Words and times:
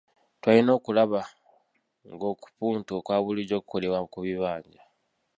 Twalina 0.41 0.71
okulaba 0.77 1.21
ng’okupunta 2.11 2.91
okwa 2.99 3.15
bulijjo 3.23 3.57
kukolebwa 3.61 3.99
ku 4.11 4.17
bibanja. 4.25 4.81